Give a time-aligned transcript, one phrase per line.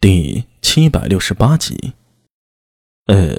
[0.00, 1.92] 第七百六十八集。
[3.06, 3.36] 呃，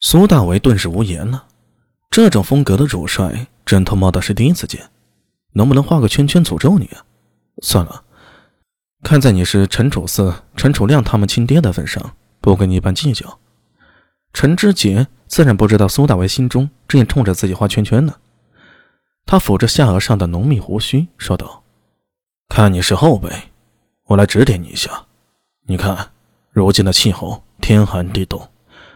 [0.00, 1.46] 苏大为顿时无言了。
[2.10, 4.90] 这种风格的主帅，真他妈的是第一次见。
[5.54, 7.06] 能不能画个圈圈诅咒你啊？
[7.62, 8.04] 算了，
[9.02, 13.38] 看在你是陈楚四、陈楚亮他们亲爹的份上，不跟你一般计较。
[14.34, 18.16] 陈之杰自然不知道苏大为心中正冲着自己画圈圈呢。
[19.24, 21.64] 他抚着下颚上的浓密胡须，说道
[22.50, 23.30] ：“看你是后辈。”
[24.12, 25.06] 我来指点你一下，
[25.62, 26.10] 你看，
[26.50, 28.46] 如今的气候天寒地冻，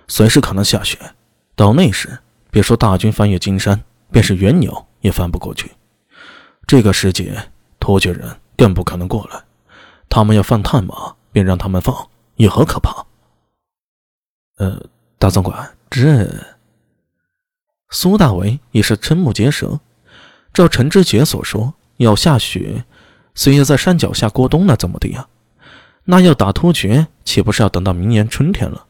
[0.08, 0.98] 随时可能下雪。
[1.54, 2.18] 到那时，
[2.50, 5.72] 别说大军翻越金山，便是猿鸟也翻不过去。
[6.66, 7.50] 这个时节，
[7.80, 9.42] 突厥人更不可能过来。
[10.10, 13.06] 他们要放探马，便让他们放，有何可怕？
[14.58, 14.84] 呃，
[15.18, 16.28] 大总管，这
[17.88, 19.80] 苏大为也是瞠目结舌。
[20.52, 22.84] 照陈知节所说，要下雪。
[23.36, 25.28] 虽要在山脚下过冬，那怎么的呀？
[26.04, 28.86] 那要打突厥，岂不是要等到明年春天了？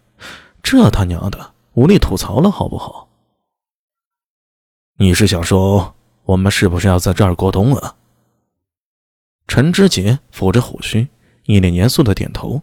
[0.63, 3.09] 这他娘的无力吐槽了，好不好？
[4.99, 7.97] 你是想说我们是不是要在这儿过冬啊？
[9.49, 11.09] 陈知节抚着胡须，
[11.45, 12.63] 一脸严肃的点头。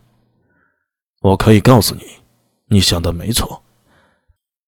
[1.22, 2.04] 我可以告诉你，
[2.68, 3.64] 你想的没错。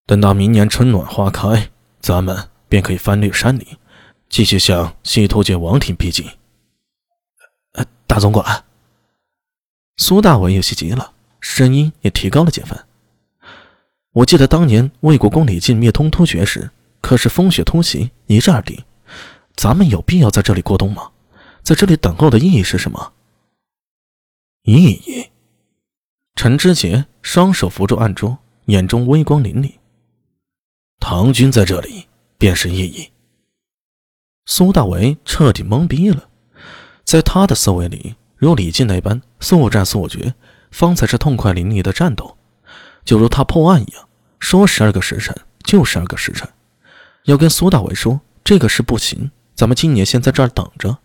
[0.06, 3.66] 等到明年春暖花开，咱们便可以翻越山岭，
[4.30, 6.26] 继续向西突厥王庭逼近。
[8.08, 8.64] 大总管，
[9.98, 12.86] 苏大伟有些急了，声音也提高了几分。
[14.12, 18.82] 我记得当年魏国公李靖灭东突厥时，可是风雪突袭，一战而定。
[19.56, 21.12] 咱们有必要在这里过冬吗？
[21.64, 23.14] 在这里等候的意义是什么？
[24.64, 25.30] 意义？
[26.36, 29.74] 陈知节双手扶住案桌，眼中微光凛凛。
[31.00, 33.10] 唐军在这里，便是意义。
[34.46, 36.30] 苏大为彻底懵逼了。
[37.06, 40.34] 在他的思维里，如李靖那般速战速决，
[40.72, 42.36] 方才是痛快淋漓的战斗。
[43.06, 44.08] 就如他破案一样，
[44.40, 46.50] 说十二个时辰就十二个时辰。
[47.26, 50.98] 要跟苏大伟说这个事不行，咱们今年先在这儿等着，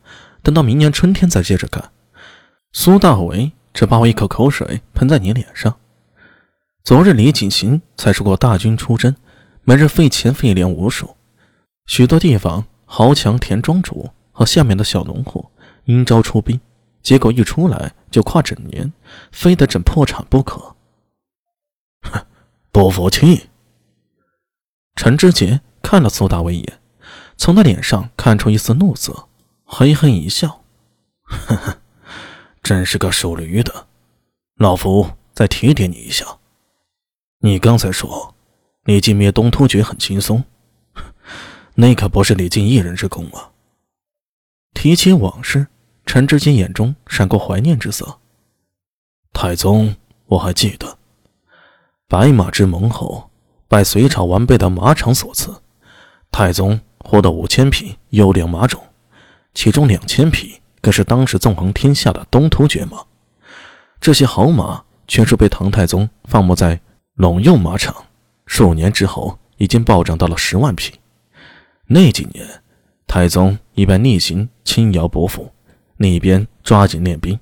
[0.43, 1.91] 等到明年春天再接着干。
[2.73, 5.77] 苏大伟只把我一口口水喷在你脸上。
[6.83, 9.15] 昨日李景行才说过，大军出征，
[9.65, 11.15] 每日费钱费粮无数，
[11.85, 15.51] 许多地方豪强田庄主和下面的小农户。
[15.91, 16.61] 应招出兵，
[17.03, 18.93] 结果一出来就跨整年，
[19.33, 20.77] 非得整破产不可。
[22.03, 22.25] 哼，
[22.71, 23.49] 不服气。
[24.95, 26.81] 陈知节看了苏大伟一眼，
[27.37, 29.29] 从他脸上看出一丝怒色，
[29.65, 30.63] 嘿嘿一笑
[31.25, 31.79] ：“呵呵，
[32.63, 33.87] 真是个属驴的。
[34.57, 36.39] 老夫再提点你一下，
[37.39, 38.35] 你刚才说
[38.85, 40.45] 李靖灭东突厥很轻松，
[41.75, 43.53] 那可不是李靖一人之功啊。
[44.75, 45.67] 提起往事。”
[46.13, 48.19] 陈知节眼中闪过怀念之色。
[49.33, 49.95] 太宗，
[50.27, 50.99] 我还记得，
[52.09, 53.31] 白马之盟后，
[53.69, 55.55] 拜隋朝完备的马场所赐，
[56.33, 58.83] 太宗获得五千匹优良马种，
[59.55, 63.05] 其中两千匹更是当时纵横天下的东突厥马。
[64.01, 66.81] 这些好马全数被唐太宗放牧在
[67.19, 67.95] 陇右马场，
[68.47, 70.93] 数年之后已经暴涨到了十万匹。
[71.87, 72.65] 那几年，
[73.07, 75.53] 太宗一边逆行轻徭薄赋。
[76.01, 77.39] 另一边抓紧练兵，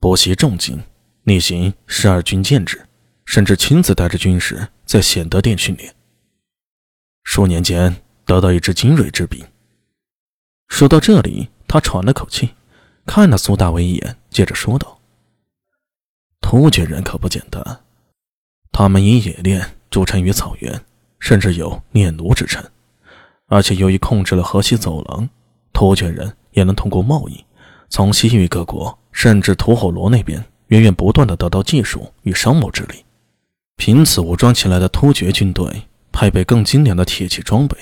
[0.00, 0.82] 不惜重金，
[1.22, 2.84] 逆行十二军建制，
[3.24, 5.94] 甚至亲自带着军士在显德殿训练。
[7.22, 7.94] 数年间
[8.24, 9.46] 得到一支精锐之兵。
[10.66, 12.50] 说到这里，他喘了口气，
[13.06, 15.00] 看了苏大伟一眼，接着说道
[16.42, 17.84] ：“突厥人可不简单，
[18.72, 20.84] 他们以冶炼著称于草原，
[21.20, 22.68] 甚至有炼奴之称。
[23.46, 25.30] 而且由于控制了河西走廊，
[25.72, 27.44] 突厥人也能通过贸易。”
[27.90, 33.04] 从西域各国，甚至吐火罗那边，源源不断的得到技术与商贸之力，
[33.76, 37.76] 凭此武装起来的突厥军队，配备更精良的铁器装备。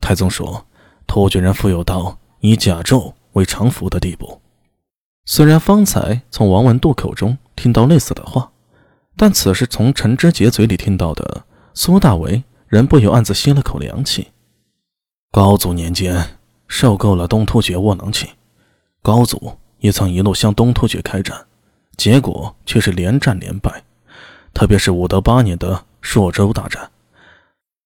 [0.00, 0.66] 太宗说，
[1.06, 4.40] 突厥人富有到以甲胄为常服的地步。
[5.24, 8.50] 虽然方才从王文度口中听到类似的话，
[9.16, 14.28] 但此时从陈知节嘴里听到的，苏大为仍不由暗自吸了口凉气。
[15.30, 18.30] 高祖年间，受够了东突厥窝囊气。
[19.06, 21.46] 高祖也曾一路向东突厥开战，
[21.96, 23.84] 结果却是连战连败。
[24.52, 26.90] 特别是武德八年的朔州大战，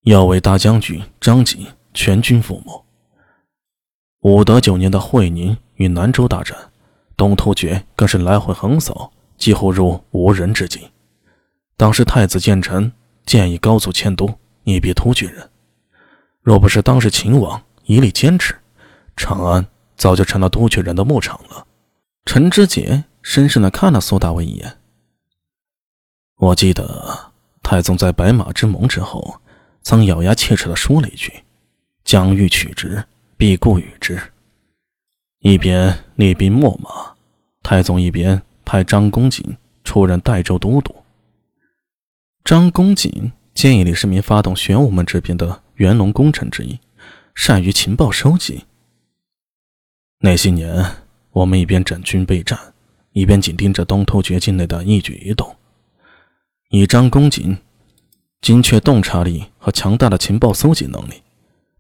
[0.05, 2.87] 要为大将军张吉全军覆没。
[4.21, 6.57] 武德九年的会宁与南州大战，
[7.19, 10.81] 东突厥更是来回横扫，几乎入无人之境。
[11.77, 12.91] 当时太子建成
[13.27, 15.47] 建议高祖迁都，以避突厥人。
[16.41, 18.55] 若不是当时秦王一力坚持，
[19.19, 19.67] 长安。
[20.01, 21.67] 早就成了突厥人的牧场了。
[22.25, 24.79] 陈知节深深的看了苏大伟一眼。
[26.39, 27.33] 我记得
[27.63, 29.43] 太宗在白马之盟之后，
[29.83, 31.31] 曾咬牙切齿的说了一句
[32.03, 33.05] ：“将欲取之，
[33.37, 34.19] 必固与之。”
[35.41, 37.15] 一边列兵秣马，
[37.63, 40.97] 太宗一边派张公瑾出任代州都督。
[42.43, 46.81] 张公瑾建议李世民发动玄武门这边的元龙功臣之一，
[47.35, 48.65] 善于情报收集。
[50.23, 50.85] 那些年，
[51.33, 52.59] 我们一边整军备战，
[53.13, 55.57] 一边紧盯着东突厥境内的一举一动。
[56.69, 57.57] 以张公瑾
[58.43, 61.23] 精确洞察力和强大的情报搜集能力，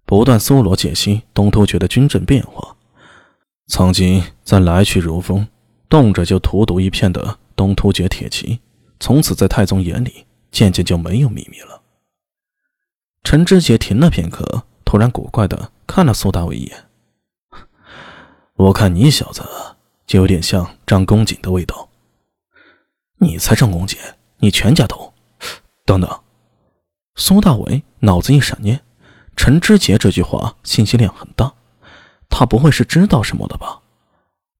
[0.07, 2.77] 不断搜罗解析东突厥的军政变化。
[3.67, 5.47] 曾经在来去如风、
[5.91, 8.59] 动辄就荼毒一片的东突厥铁骑，
[8.99, 11.83] 从此在太宗眼里渐渐就没有秘密了。
[13.23, 16.87] 陈知节停了片刻，突然古怪的看了苏大伟一眼
[18.61, 19.43] ：“我看你小子
[20.07, 21.89] 就有点像张公瑾的味道。
[23.17, 23.99] ”“你才张公瑾，
[24.37, 25.15] 你全家都……”
[25.87, 26.21] 等等，
[27.15, 28.83] 苏大伟脑子一闪念，
[29.35, 31.51] 陈知杰这句话信息量很大。
[32.29, 33.81] 他不会是知道什么的吧？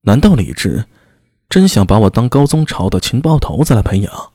[0.01, 0.87] 难道李治
[1.51, 4.30] 真想把我当高宗朝的情报头子来培养？